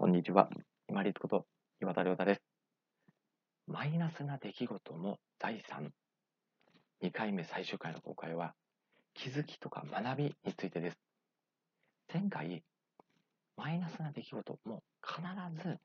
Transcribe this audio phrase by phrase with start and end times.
[0.00, 0.48] こんにちは。
[0.88, 1.44] 今立こと
[1.82, 2.40] 岩田亮太です。
[3.66, 5.92] マイナスな出来事も財産。
[7.02, 8.54] 2回目最終回の公開は、
[9.12, 10.96] 気づきとか学びについてです。
[12.10, 12.64] 前回、
[13.58, 15.20] マイナスな出来事も必
[15.62, 15.76] ず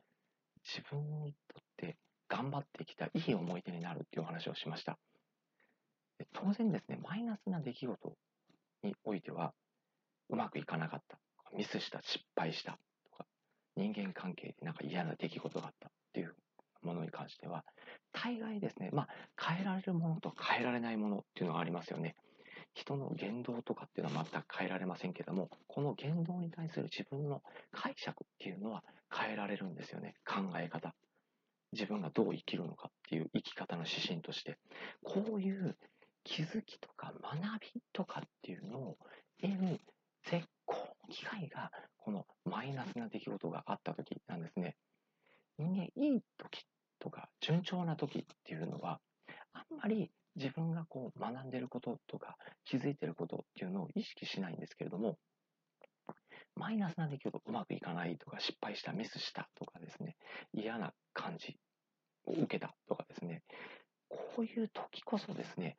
[0.64, 1.98] 自分にとって
[2.30, 4.98] 頑張ってきたいい思い出になるっていうお話をしました。
[6.32, 8.14] 当然ですね、マイナスな出来事
[8.82, 9.52] においては、
[10.30, 11.20] うまくいかなかった、
[11.54, 12.80] ミスした、失敗した
[13.76, 16.36] 人間関係でなんか嫌な出来事があったっていう
[16.82, 17.64] ものに関しては、
[18.14, 19.08] 大概ですね、まあ、
[19.40, 22.16] 変えられるものと変えられないものっていうのがありますよね。
[22.74, 30.16] 人の言動とかっていうのは全く変えられませんけども、この言動に対する自分の解釈っていうのは変えられるんですよね。
[30.26, 30.94] 考え方。
[31.72, 34.58] 自分がどう生きるのかっていう生き方の指針として、
[35.04, 35.78] こういう
[36.24, 38.98] 気づきとか学びとかっていうのを
[39.42, 39.80] 得る
[40.30, 41.72] 絶好の機会が
[43.16, 44.76] 出来事があった時なんですね。
[45.58, 46.66] 人間いい時
[47.00, 49.00] とか順調な時っていうのは
[49.54, 55.18] あんまり自分がこう学んでることとか気づいてることっていうのを意識しないんですけれども
[56.56, 60.16] マイナスな出来事うまくいかないとか失敗したミスしたとかですね
[60.54, 61.58] 嫌な感じ
[62.26, 63.44] を受けたとかですね
[64.10, 65.78] こういう時こそですね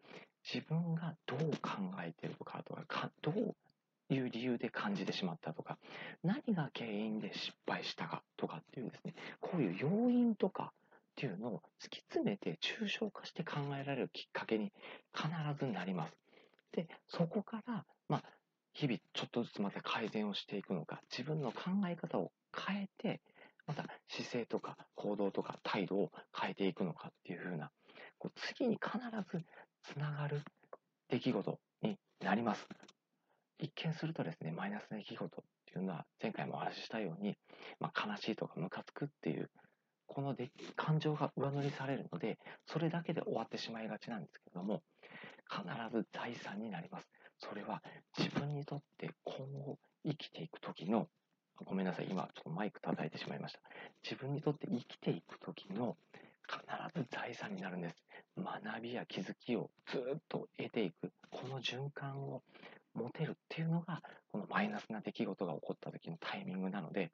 [0.52, 1.70] 自分がどう考
[2.02, 3.56] えてるかとかどう
[4.08, 5.78] いう理由で感じてしまったとか、
[6.22, 14.72] 何が原因で失敗したかとかっていうですね、こういう要因とかっていうのを突き詰めて抽象化して考えられるきっかけに
[15.14, 16.12] 必ずなります。
[16.72, 18.22] で、そこから、まあ、
[18.74, 23.20] 日々ちょっとずつまた改善をしていくのか、自分の考え方を変えて、
[23.66, 27.70] また姿勢とか行動とか態度を変えていくのかっていうふうな、
[28.18, 28.98] こう次に必
[29.32, 29.44] ず
[29.82, 30.42] つながる
[31.08, 32.68] 出来事になります。
[33.58, 37.36] 一見するとですね、マイナスな出来事っていうのは、前回もお話ししたように、
[37.80, 39.50] まあ、悲しいとかムカつくっていう、
[40.06, 40.36] この
[40.76, 44.82] 感情が上塗りされるので、それだけで終わってしまいがちなんですけれども、
[45.48, 45.64] 必
[45.96, 47.08] ず財産になります。
[47.38, 47.82] それは
[48.16, 51.08] 自分にとって今後生きていく時の、
[51.64, 53.60] ごめんなさい、今ちょっとマイク叩いてしまいました。
[54.02, 55.96] 自分にとって生きていく時の
[56.48, 56.62] 必
[56.94, 57.96] ず財産になるんです。
[58.36, 62.42] 学びや気づきをずっと得ていく、この循環を
[62.96, 64.02] 持てるっていうのが、
[64.32, 67.10] このマイナスな出来事が起こった時のタイミングなので、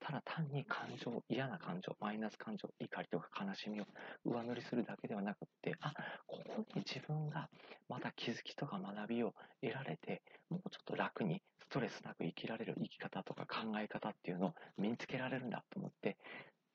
[0.00, 3.84] ただ単に感情、嫌な感情、マイナス感情、怒りとか悲しみを
[4.24, 5.92] 上塗りするだけではなくって、あ、
[6.26, 7.48] ここに自分が
[7.88, 16.16] また気づきとか学びを得られて、もうちょっと楽にストレスなく生きられる生き方とか考え方っていうのを身につけられるんだと思って、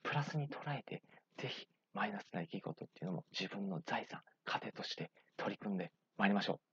[0.03, 1.01] プラスに捉えて、
[1.37, 6.72] ぜひマイナスな出来事っていうのも自分の財産、糧として取り組んでまいりましょう。